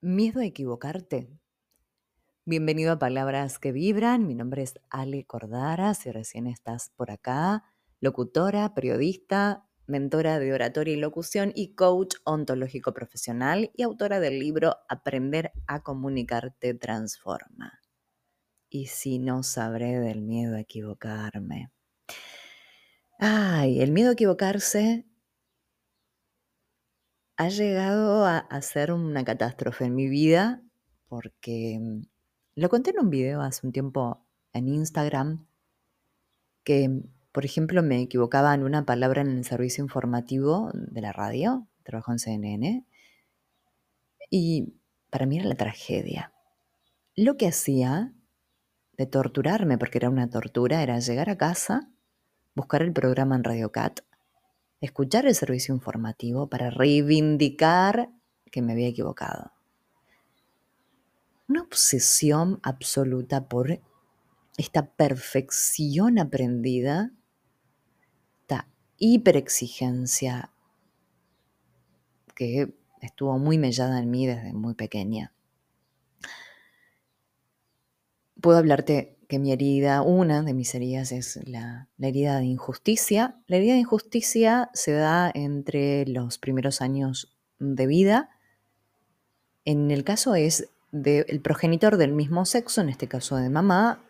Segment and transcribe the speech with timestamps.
[0.00, 1.28] Miedo a equivocarte.
[2.44, 4.28] Bienvenido a Palabras que Vibran.
[4.28, 5.92] Mi nombre es Ale Cordara.
[5.94, 7.64] Si recién estás por acá,
[7.98, 14.76] locutora, periodista, mentora de oratoria y locución y coach ontológico profesional y autora del libro
[14.88, 17.80] Aprender a comunicarte transforma.
[18.70, 21.72] Y si no sabré del miedo a equivocarme.
[23.18, 25.08] Ay, el miedo a equivocarse
[27.38, 30.60] ha llegado a, ser una catástrofe en mi vida
[31.06, 32.02] porque mm,
[32.56, 35.46] lo conté en un video hace un tiempo en Instagram
[36.64, 41.12] que, mm, por ejemplo, me equivocaba en una palabra en el servicio informativo de la
[41.12, 42.84] radio, trabajo en CNN,
[44.30, 44.74] y
[45.08, 46.32] para mí era la tragedia.
[47.14, 48.12] Lo que hacía
[48.96, 51.88] de torturarme, porque era una tortura, era llegar a casa,
[52.56, 54.00] buscar el programa en Radio Cat,
[54.80, 58.10] escuchar el servicio informativo para reivindicar
[58.50, 59.52] que me había equivocado.
[61.48, 63.80] Una obsesión absoluta por
[64.56, 67.12] esta perfección aprendida,
[68.40, 70.52] esta hiperexigencia
[72.34, 75.32] que estuvo muy mellada en mí desde muy pequeña.
[78.40, 83.36] Puedo hablarte que mi herida, una de mis heridas es la, herida de injusticia.
[83.46, 88.30] La herida de injusticia se da entre los primeros años de vida.
[89.66, 94.02] En el caso es del progenitor del mismo sexo, en este caso de mamá,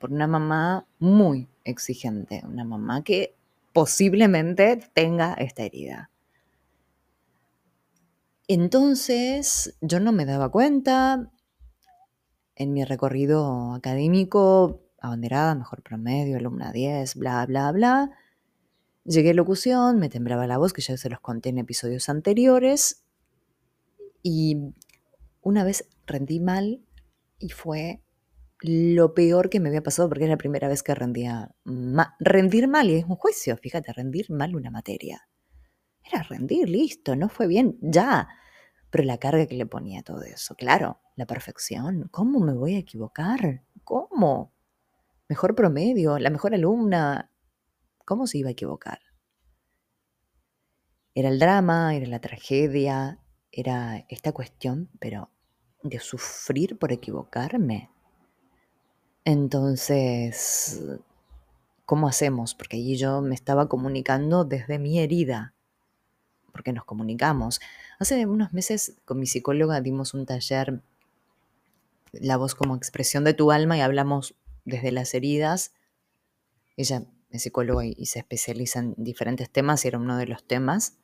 [0.00, 3.36] por una mamá muy exigente, una mamá que
[3.72, 6.10] posiblemente tenga esta herida.
[8.48, 11.30] Entonces yo no me daba cuenta,
[12.56, 18.10] en mi recorrido académico, abanderada, mejor promedio, alumna 10, bla, bla, bla.
[19.04, 23.04] Llegué a locución, me temblaba la voz, que ya se los conté en episodios anteriores.
[24.22, 24.74] Y
[25.42, 26.82] una vez rendí mal
[27.38, 28.02] y fue
[28.60, 31.54] lo peor que me había pasado porque era la primera vez que rendía
[32.18, 35.28] rendir mal y es un juicio, fíjate, rendir mal una materia.
[36.02, 38.28] Era rendir, listo, no fue bien, ya.
[38.90, 42.08] Pero la carga que le ponía todo eso, claro, la perfección.
[42.10, 43.62] ¿Cómo me voy a equivocar?
[43.84, 44.52] ¿Cómo?
[45.28, 47.30] Mejor promedio, la mejor alumna.
[48.04, 49.00] ¿Cómo se iba a equivocar?
[51.14, 53.18] Era el drama, era la tragedia,
[53.52, 55.30] era esta cuestión, pero
[55.82, 57.90] de sufrir por equivocarme.
[59.24, 60.82] Entonces,
[61.86, 62.54] ¿cómo hacemos?
[62.54, 65.54] Porque allí yo me estaba comunicando desde mi herida,
[66.52, 67.60] porque nos comunicamos.
[67.98, 70.82] Hace unos meses con mi psicóloga dimos un taller
[72.20, 75.72] la voz como expresión de tu alma y hablamos desde las heridas.
[76.76, 80.98] Ella es psicóloga y, se especializa en diferentes temas y era uno de los temas.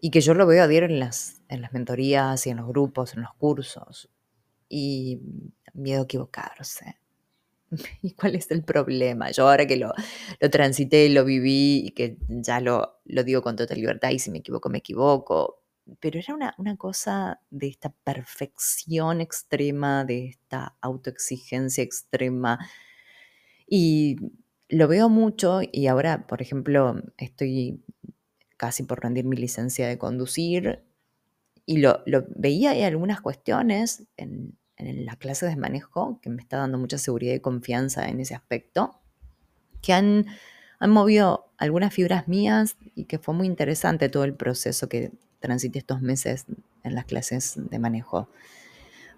[0.00, 2.68] Y que yo lo veo a diario en las, en las mentorías y en los
[2.68, 4.10] grupos, en los cursos.
[4.68, 5.20] Y
[5.72, 6.98] miedo a equivocarse.
[8.02, 9.30] ¿Y cuál es el problema?
[9.30, 9.92] Yo ahora que lo,
[10.40, 14.30] lo transité, lo viví y que ya lo, lo digo con total libertad y si
[14.30, 15.62] me equivoco, me equivoco
[16.00, 22.58] pero era una, cosa de esta perfección extrema, de esta autoexigencia extrema.
[23.66, 24.16] Y
[24.68, 27.82] lo veo mucho y ahora, por ejemplo, estoy
[28.56, 30.84] casi por rendir mi licencia de conducir
[31.64, 32.02] y lo,
[32.34, 36.98] veía hay algunas cuestiones en, en la clase de manejo que me está dando mucha
[36.98, 39.00] seguridad y confianza en ese aspecto,
[39.82, 40.26] que han,
[40.78, 45.78] han movido algunas fibras mías y que fue muy interesante todo el proceso que transité
[45.78, 46.46] estos meses
[46.82, 48.28] en las clases de manejo.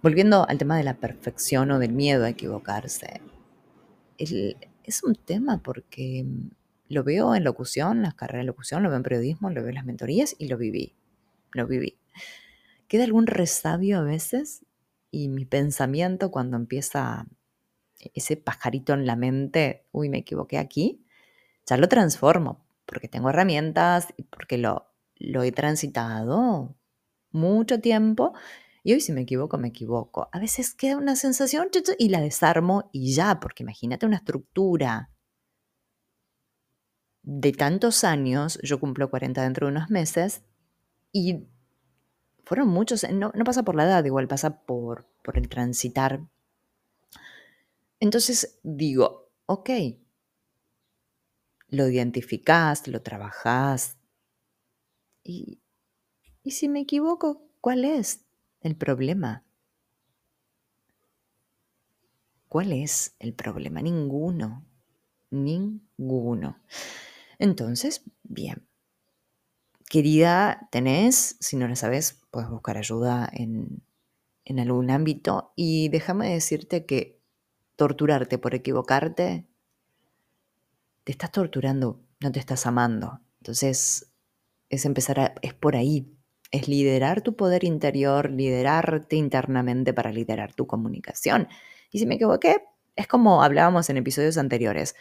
[0.03, 3.21] Volviendo al tema de la perfección o del miedo a equivocarse.
[4.19, 6.27] es un tema porque
[6.89, 9.77] lo veo en locución, las carreras de locución, lo veo en periodismo, lo veo en
[9.77, 10.95] las mentorías y lo viví.
[11.53, 11.99] Lo viví.
[12.89, 14.65] Queda algún resabio a veces
[15.11, 17.27] y mi pensamiento cuando empieza
[18.15, 21.05] ese pajarito en la mente, uy, me equivoqué aquí,
[21.67, 24.90] ya lo transformo porque tengo herramientas y porque lo,
[25.21, 26.75] lo he transitado
[27.31, 28.33] mucho tiempo
[28.83, 30.29] y hoy si me equivoco, me equivoco.
[30.33, 31.69] A veces queda una sensación
[31.99, 35.11] y la desarmo y ya, porque imagínate una estructura
[37.23, 40.43] de tantos años, yo cumplo 40 dentro de unos meses,
[41.13, 41.47] y
[42.45, 46.27] fueron muchos, no, pasa por la edad, igual pasa por, por el transitar.
[48.01, 49.71] Entonces digo, ok,
[51.69, 54.00] lo identificás, lo trabajás,
[55.31, 58.25] y, si me equivoco, ¿cuál es
[58.61, 59.45] el problema?
[62.49, 63.81] ¿Cuál es el problema?
[63.81, 64.67] Ninguno.
[65.31, 66.59] Ninguno.
[67.39, 68.67] Entonces, bien.
[69.89, 73.83] Querida, tenés, si no la sabes, puedes buscar ayuda en,
[74.45, 77.21] en algún ámbito y déjame decirte que
[77.77, 79.47] torturarte por equivocarte,
[81.05, 83.21] te estás torturando, no te estás amando.
[83.41, 84.10] Entonces,
[84.71, 86.17] es empezar a, es por ahí,
[86.51, 91.49] es liderar tu poder interior, liderarte internamente para liderar tu comunicación.
[91.91, 92.65] Y si me equivoqué,
[92.97, 94.95] es como hablábamos en episodios anteriores.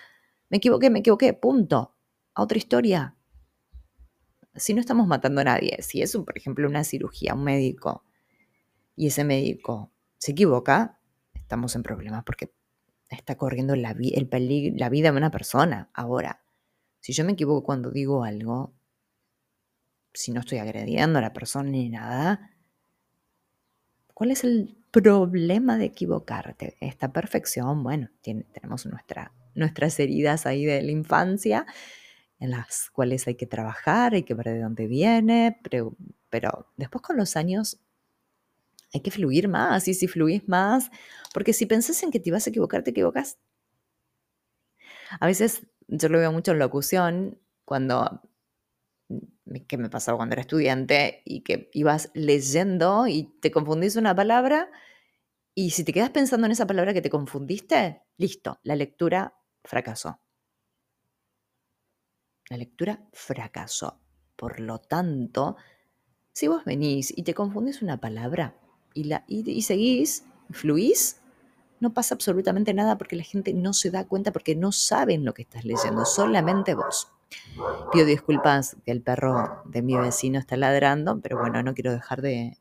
[0.50, 1.96] Me equivoqué, me equivoqué, punto.
[2.34, 3.16] A otra historia.
[4.56, 8.04] Si no estamos matando a nadie, si es, por ejemplo, una cirugía, un médico,
[8.96, 11.00] y ese médico se equivoca,
[11.34, 12.54] estamos en problemas porque
[13.10, 15.90] está corriendo la, la vida de una persona.
[15.94, 16.44] Ahora,
[17.00, 18.74] si yo me equivoco cuando digo algo,
[20.14, 22.52] si no estoy agrediendo a la persona ni nada,
[24.14, 26.78] ¿cuál es el problema de equivocarte?
[26.82, 31.66] Esta perfección, bueno, tenemos nuestra, nuestras heridas ahí de la infancia
[32.40, 35.96] en las cuales hay que trabajar, hay que ver de dónde viene, pero,
[36.30, 37.80] pero después con los años
[38.94, 40.90] hay que fluir más, y si fluís más,
[41.34, 43.38] porque si pensás en que te vas a equivocar, te equivocas.
[45.20, 48.22] A veces yo lo veo mucho en locución, cuando
[49.68, 54.70] que me pasaba cuando era estudiante y que ibas leyendo y te confundís una palabra
[55.56, 59.36] y si te quedas pensando en esa palabra que te confundiste, listo, la lectura
[59.66, 60.22] fracasó.
[62.50, 64.00] La lectura fracasó.
[64.36, 65.58] Por lo tanto,
[66.32, 68.56] si vos venís y te confundís una palabra,
[68.94, 71.20] y, la, y, seguís, fluís,
[71.82, 75.34] no pasa absolutamente nada porque la gente no se da cuenta porque no saben lo
[75.34, 77.10] que estás leyendo, solamente vos.
[77.92, 82.22] Pido disculpas que el perro de mi vecino está ladrando, pero bueno, no quiero dejar
[82.22, 82.58] de,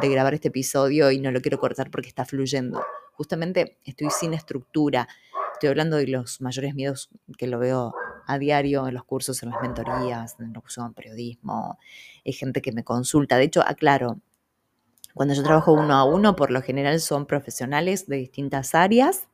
[0.00, 2.84] de grabar este episodio y no lo quiero cortar porque está fluyendo.
[3.12, 5.08] Justamente estoy sin estructura.
[5.54, 7.08] Estoy hablando de los mayores miedos
[7.38, 7.94] que lo veo
[8.26, 11.78] a diario en los cursos, en las mentorías, en en periodismo.
[12.24, 13.38] Hay gente que me consulta.
[13.38, 14.20] De hecho, aclaro,
[15.14, 19.28] cuando yo trabajo uno a uno, por lo general son profesionales de distintas áreas,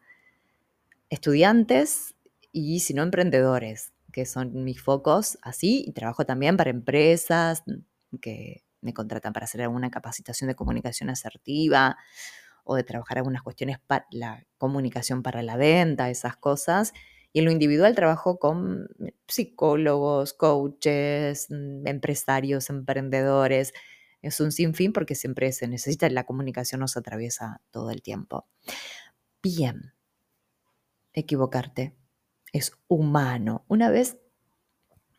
[1.10, 2.14] estudiantes
[2.52, 7.64] y si no emprendedores, que son mis focos así, y trabajo también para empresas
[8.20, 11.96] que me contratan para hacer alguna capacitación de comunicación asertiva
[12.64, 16.92] o de trabajar algunas cuestiones para la comunicación para la venta, esas cosas.
[17.32, 18.88] Y en lo individual trabajo con
[19.26, 23.72] psicólogos, coaches, empresarios, emprendedores,
[24.20, 28.46] es un sinfín porque siempre se necesita, la comunicación nos atraviesa todo el tiempo.
[29.42, 29.94] Bien,
[31.14, 31.94] equivocarte
[32.52, 33.64] es humano.
[33.68, 34.18] Una vez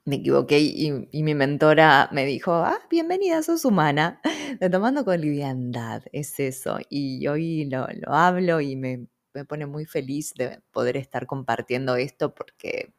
[0.05, 4.21] me equivoqué y, mi mentora me dijo, ah, bienvenida, sos humana,
[4.71, 6.77] tomando con liviandad, es eso.
[6.89, 9.07] Y hoy lo, hablo y me,
[9.47, 12.93] pone muy feliz de poder estar compartiendo esto porque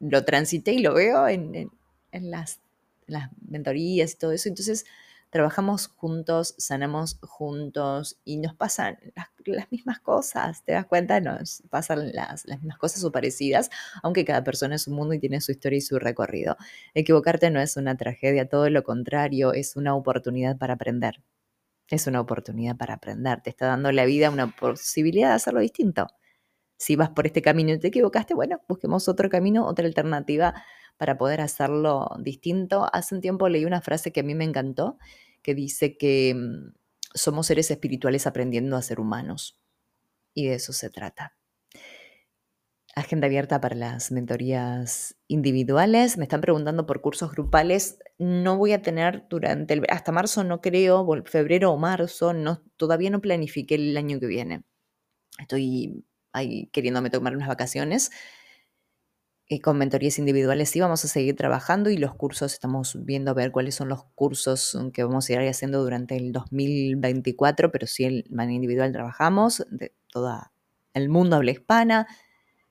[0.00, 1.70] lo transité y lo veo en,
[2.12, 2.60] las,
[3.06, 4.48] en las mentorías y todo eso.
[4.48, 4.84] Entonces,
[5.34, 11.20] trabajamos juntos, sanamos juntos y nos pasan las, mismas cosas, ¿te das cuenta?
[11.20, 13.68] Nos pasan las, las, mismas cosas o parecidas,
[14.04, 16.56] aunque cada persona es un mundo y tiene su historia y su recorrido.
[16.94, 21.20] Equivocarte no es una tragedia, todo lo contrario, es una oportunidad para aprender.
[21.88, 26.06] Es una oportunidad para aprender, te está dando la vida una posibilidad de hacerlo distinto.
[26.76, 30.54] Si vas por este camino y te equivocaste, bueno, busquemos otro camino, otra alternativa
[30.96, 32.88] para poder hacerlo distinto.
[32.92, 34.98] Hace un tiempo leí una frase que a mí me encantó,
[35.44, 36.74] que dice que mm,
[37.14, 39.60] somos seres espirituales aprendiendo a ser humanos.
[40.34, 41.36] Y de eso se trata.
[42.96, 46.16] Agenda abierta para las mentorías individuales.
[46.16, 47.98] Me están preguntando por cursos grupales.
[48.18, 53.10] No voy a tener durante el, hasta marzo, no creo, febrero o marzo, no, todavía
[53.10, 54.64] no planifiqué el año que viene.
[55.38, 58.10] Estoy ahí queriéndome tomar unas vacaciones
[59.46, 63.34] y con mentorías individuales sí vamos a seguir trabajando y los cursos estamos viendo a
[63.34, 68.04] ver cuáles son los cursos que vamos a ir haciendo durante el 2024, pero sí
[68.04, 70.32] en manera individual trabajamos de todo
[70.94, 72.06] el mundo habla hispana,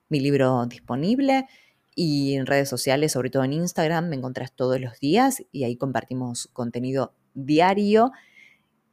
[0.08, 1.46] mi libro disponible
[1.94, 5.76] y en redes sociales, sobre todo en Instagram, me encontrás todos los días y ahí
[5.76, 8.10] compartimos contenido diario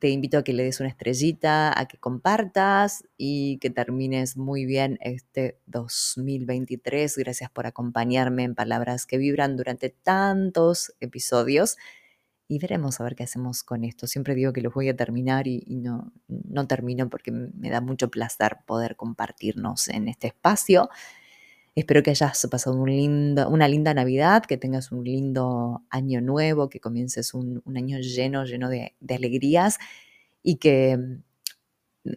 [0.01, 4.65] te invito a que le des una estrellita, a que compartas y que termines muy
[4.65, 7.17] bien este 2023.
[7.17, 11.77] Gracias por acompañarme en Palabras que Vibran durante tantos episodios
[12.47, 14.07] y veremos a ver qué hacemos con esto.
[14.07, 18.09] Siempre digo que los voy a terminar y, no, no termino porque me da mucho
[18.09, 20.89] placer poder compartirnos en este espacio.
[21.73, 27.33] Espero que hayas pasado una linda Navidad, que tengas un lindo año nuevo, que comiences
[27.33, 29.79] un, año lleno, lleno de, alegrías
[30.43, 30.99] y que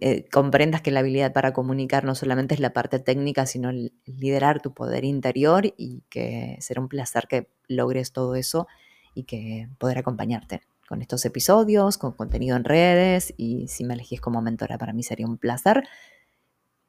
[0.00, 3.70] eh, comprendas que la habilidad para comunicar no solamente es la parte técnica, sino
[4.06, 8.66] liderar tu poder interior y que será un placer que logres todo eso
[9.14, 14.20] y que poder acompañarte con estos episodios, con contenido en redes y si me elegís
[14.20, 15.84] como mentora para mí sería un placer.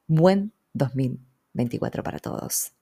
[0.08, 0.52] Buen
[1.56, 2.72] 2024 para todos.